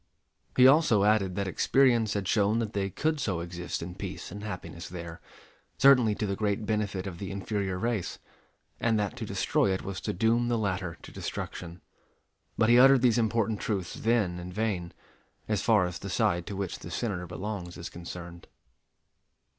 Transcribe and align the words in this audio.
He 0.57 0.65
also 0.67 1.03
added 1.03 1.35
that 1.35 1.47
experience 1.47 2.15
had 2.15 2.27
shown 2.27 2.57
that 2.57 2.73
they 2.73 2.89
could 2.89 3.19
so 3.19 3.39
exist 3.39 3.83
in 3.83 3.93
peace 3.93 4.31
and 4.31 4.43
happiness 4.43 4.89
there, 4.89 5.21
certainly 5.77 6.15
to 6.15 6.25
the 6.25 6.35
great 6.35 6.65
benefit 6.65 7.05
of 7.05 7.19
the 7.19 7.29
inferior 7.29 7.77
race; 7.77 8.17
and 8.79 8.97
that 8.97 9.15
to 9.17 9.25
destroy 9.27 9.71
it 9.71 9.83
was 9.83 10.01
to 10.01 10.11
doom 10.11 10.47
the 10.47 10.57
latter 10.57 10.97
to 11.03 11.11
destruction. 11.11 11.81
But 12.57 12.69
he 12.69 12.79
uttered 12.79 13.03
these 13.03 13.19
important 13.19 13.59
truths 13.59 13.93
then 13.93 14.39
in 14.39 14.51
vain, 14.51 14.91
as 15.47 15.61
far 15.61 15.85
as 15.85 15.99
the 15.99 16.09
side 16.09 16.47
to 16.47 16.55
which 16.55 16.79
the 16.79 16.89
Senator 16.89 17.27
belongs 17.27 17.77
is 17.77 17.87
concerned. 17.89 18.47